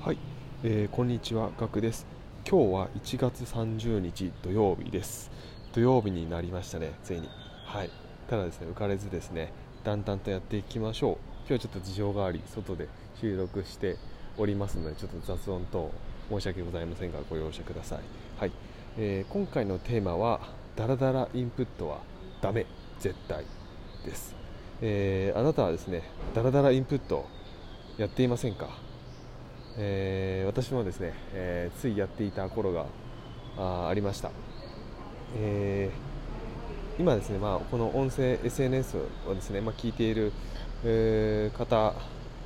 [0.00, 0.18] はい、
[0.64, 2.06] えーこんにちは、ガクです。
[2.48, 5.30] 今日は1月30日土曜日です。
[5.74, 7.28] 土曜日になりましたね、ついに。
[7.66, 7.90] はい。
[8.26, 9.52] ただですね、浮かれずですね、
[9.84, 11.16] だんだんとやっていきましょう。
[11.40, 12.88] 今日はちょっと事情があり、外で
[13.20, 13.96] 収録して
[14.38, 15.90] おりますので、ちょっと雑音等
[16.30, 17.98] 申し訳ございませんが、ご容赦ください。
[18.38, 18.52] はい。
[18.96, 20.40] えー今回のテーマは、
[20.76, 21.98] ダラダラインプットは
[22.40, 22.64] ダメ、
[23.00, 23.44] 絶対
[24.06, 24.34] です。
[24.80, 26.04] えーあなたはですね、
[26.34, 27.26] ダラダラインプット
[27.98, 28.88] やっていませんか？
[29.82, 32.84] えー私もですね、えーついやっていた頃が
[33.56, 34.30] あありました、
[35.38, 40.32] えー今ですね、まあ、この音声 SNS をですね、まあ、聞いている、
[40.84, 41.94] えー方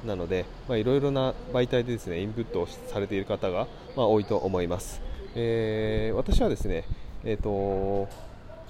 [0.06, 3.66] なので、まあ、いろいろな媒体でですねインプットをされている方が、
[3.97, 5.01] まあ、多いと思います、
[5.34, 6.84] えー私はですね、
[7.25, 8.09] えーと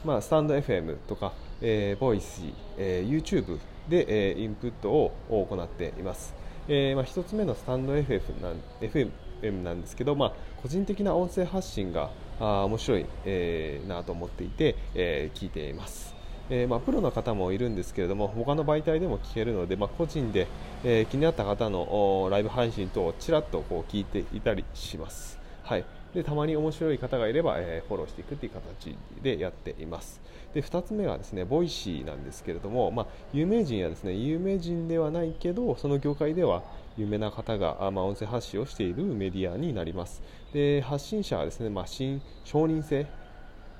[0.07, 3.59] まあ、スタンド FM とか、えー、ボイシー、えー YouTube
[3.91, 6.44] で、えーインプットを行っています。
[6.69, 10.33] えーまあ、1つ目のスタンド FF なん FM なんですけど、まあ、
[10.63, 16.15] 個人的な音声発信があ面白い、えーなと思っていて、えー聞いています。
[16.51, 20.47] えーまあ、プロの方もいるんですけれども他の媒体でも聞けるので、まあ、個人で、
[20.85, 25.39] えー気になった方のライブ配信等をちらっとこう聞いていたりします。
[25.63, 25.85] はい、
[26.15, 30.21] でたまに面白い方がいれば、えーフォローしていくという形でやっています。
[30.55, 36.63] で2つ目はですねボイシーなんですけれども、まあ、有名人やですね有名人ではないけどその業界では
[36.97, 40.23] 有名な方が、まあ、音声発信をしているメディアになります。
[40.53, 43.07] で発信者はですね、まあ、新承認制。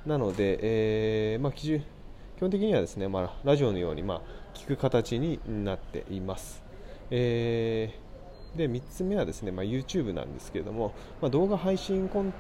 [0.05, 1.81] なので、えーまあ、基準
[2.37, 4.21] 基本的にはですね、まあ、ラジオのように、ま、
[4.53, 6.63] 聞く形になっています。
[7.11, 8.05] えー
[8.57, 12.33] で3つ目はですね、まあ、YouTube なんですけれども、まあ、動画配信コン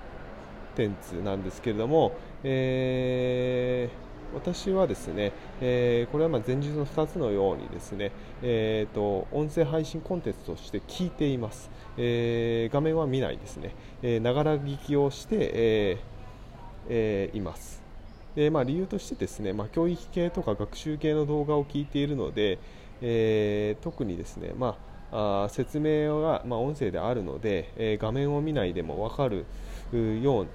[0.74, 2.12] テンツなんですけれども、
[2.42, 4.04] えー
[4.34, 8.10] 私はですね、えーこれはまあ前日の2つのようにですね、
[8.42, 13.74] えーと音声配信コンテンツとして聞いています、えー画面は見ないですね。
[14.20, 16.14] ながら聞きをして、えー
[16.88, 17.82] えーいます。
[18.34, 22.58] で、まあ、理由としてですね、まあ、教育系とか学習系の動画を聞いているので、
[23.00, 29.46] えー特にですね、まあ、あ説明が、まあ、音声であるので、えー画面を見ないでも分かる
[30.20, 30.46] よう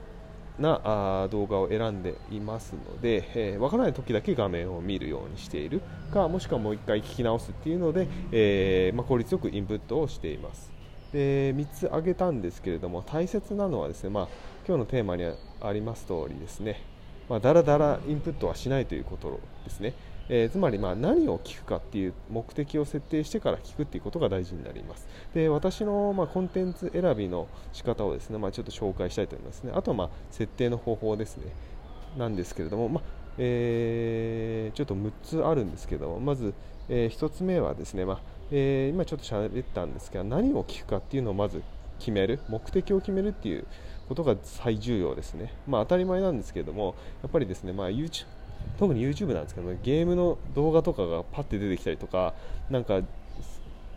[0.62, 5.82] なあ動画を選んでいますので、えー分からない時だけ画面を見るようにしている
[6.12, 10.72] かもしくはもう1回聞き直すっていうので、えーまあ、効率よくインプットをしています。
[11.12, 14.28] で3つ挙げたんですけれども大切なのはですね、まあ、
[14.68, 15.24] 今日のテーマに
[15.62, 16.84] あります通りですね、
[17.28, 19.94] ま、だらだらインプットはしないということですね、
[20.30, 25.08] えーつまりまあ何を聞くかっていう目的を設定してから聞くっていうことが大事になります。
[25.34, 29.64] で私のまあコンテンツ選びの仕方をですね、まあ、ちょっと紹介したいと思います。
[29.64, 31.46] ねあとはまあ設定の方法ですね。
[32.18, 33.04] なんですけれども、まあ
[33.38, 36.54] えーちょっと6つあるんですけどもまず、
[36.90, 38.20] え1つ目はですね、まあ
[38.52, 41.62] えー今ちょっと喋ったんですが何を聞くかっていうのをまず
[42.00, 43.66] 決める目的を決めるっていう
[44.08, 48.26] ことが最重要ですね、まあ、当たり前なんですけれどもやっぱりですね、まあ、YouTube
[48.78, 52.34] 特に YouTube なんですけどもゲームの動画とかがパッて出てきたりとか
[52.70, 53.02] なんか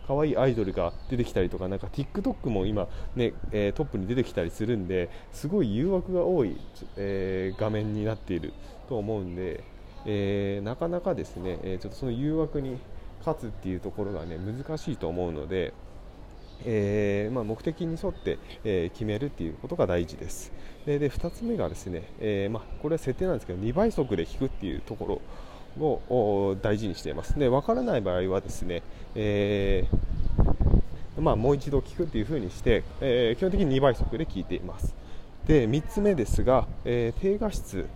[0.07, 6.57] 可愛いアイドルが出てきたりとかなんか TikTok も今、ねえートップに出てきたりするんですごい誘惑が多い、
[6.97, 8.53] えー画面になっている
[8.89, 9.63] と思うんで、
[10.05, 12.77] えーなかなかですね、えちょっとその誘惑に
[13.19, 15.73] 勝つっていうところがね難しいと思うので、
[16.65, 20.51] えーまあ、目的に沿って、えー決めるっていうことが大事です。
[20.85, 25.21] でで2つ目がですね、えーまあ、これは設定なんですけど2倍速で聞くっていうとこ
[25.79, 27.37] ろを大事にしています。
[27.37, 28.83] で分からない場合はですね、
[29.15, 34.93] えーまあ、もう一度聞くっていう風にして、えー基本的に2倍速で聞いています。
[35.47, 37.87] で3つ目ですが、えー低画質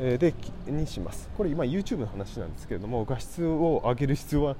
[0.00, 0.34] で
[0.66, 1.28] にします。
[1.36, 4.56] これ今 YouTube の話なんですけれども画質を上げる必要は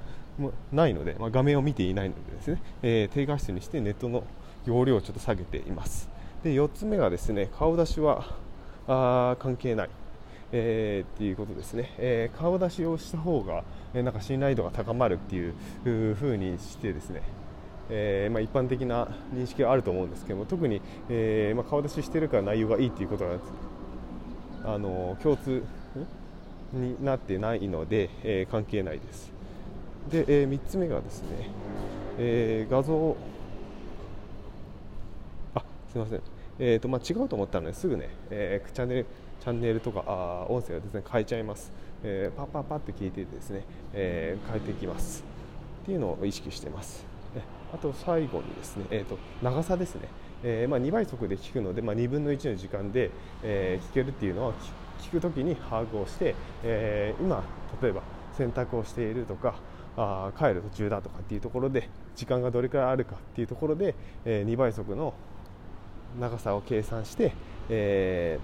[0.71, 4.23] ないので、まあ、画面を見ていないのでですね、えー低画質にしてネットの
[4.65, 6.09] 容量をちょっと下げています。
[6.43, 8.25] で4つ目がですね顔出しは
[8.87, 9.89] あ関係ない。
[10.53, 13.63] えーっていうことですね、えー顔出しをした方が、
[13.93, 15.53] えなんか信頼度が高まるっていう
[16.15, 17.21] ふうにしてですね、
[17.89, 23.37] えーまあ、一般的な認識はあると思うんですけども特に、えーまあ、顔出ししてるから内容がいいっていうことが
[24.65, 25.63] あの共通
[26.73, 29.31] になってないので、えー関係ないです。
[30.09, 31.49] で、え3つ目がですね、
[32.17, 33.15] えー画像
[35.55, 35.59] あ
[35.91, 36.21] すみません、
[36.59, 39.05] えーとまあ、違うと思ったのですぐね、えーチャンネル
[39.41, 41.71] チャンネルとかあ音声をですね変えちゃいます、
[42.03, 45.23] えーパッパッパって聞いてですね、え変えていきます
[45.83, 47.05] っていうのを意識してます。
[47.73, 50.07] あと最後にですね、えー、と長さですね、
[50.43, 53.11] えーまあ、2倍速で聞くので、まあ、2分の1の時間で、
[53.43, 54.53] えー聞けるっていうのは
[54.99, 57.43] 聞くときに把握をして、えー今、
[57.81, 58.01] 例えば
[58.37, 59.55] 洗濯をしているとか
[59.97, 63.95] あ帰る途中だとかっていうところで時間がどれくらいあるかっていうところで、
[64.25, 65.13] え2倍速の
[66.19, 67.33] 長さを計算して、
[67.69, 68.39] え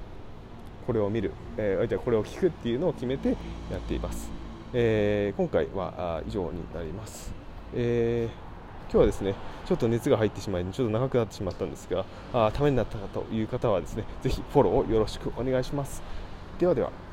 [0.87, 3.29] これを見る、えー、じゃこれを聞くっていうのを決めて
[3.69, 4.29] やっています、
[4.73, 7.33] えー、今回は以上になります、
[7.75, 8.46] えー
[8.89, 9.35] 今日はですね
[9.65, 16.01] ちょっと熱が入ってしまいちょっと長くなってしまったんですがあためになったという方はですねぜひフォローをよろしくお願いします。
[16.57, 17.06] ではでは。